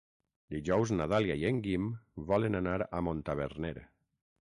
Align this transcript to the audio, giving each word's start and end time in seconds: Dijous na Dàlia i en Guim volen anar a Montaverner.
Dijous 0.55 0.93
na 1.01 1.07
Dàlia 1.13 1.35
i 1.43 1.45
en 1.51 1.61
Guim 1.67 1.87
volen 2.35 2.63
anar 2.65 2.77
a 2.89 3.07
Montaverner. 3.11 3.79